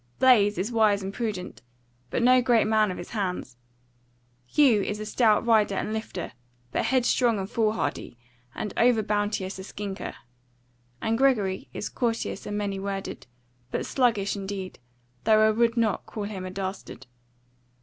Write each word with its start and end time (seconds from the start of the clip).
Blaise 0.17 0.57
is 0.57 0.71
wise 0.71 1.03
and 1.03 1.13
prudent, 1.13 1.61
but 2.09 2.23
no 2.23 2.41
great 2.41 2.65
man 2.65 2.89
of 2.89 2.97
his 2.97 3.11
hands. 3.11 3.55
Hugh 4.47 4.81
is 4.81 4.99
a 4.99 5.05
stout 5.05 5.45
rider 5.45 5.75
and 5.75 5.93
lifter, 5.93 6.31
but 6.71 6.85
headstrong 6.85 7.37
and 7.37 7.47
foolhardy, 7.47 8.17
and 8.55 8.73
over 8.77 9.03
bounteous 9.03 9.59
a 9.59 9.63
skinker; 9.63 10.15
and 11.03 11.19
Gregory 11.19 11.69
is 11.71 11.87
courteous 11.87 12.47
and 12.47 12.57
many 12.57 12.79
worded, 12.79 13.27
but 13.69 13.85
sluggish 13.85 14.35
in 14.35 14.47
deed; 14.47 14.79
though 15.25 15.47
I 15.47 15.51
will 15.51 15.69
not 15.75 16.07
call 16.07 16.23
him 16.23 16.45
a 16.47 16.49
dastard. 16.49 17.05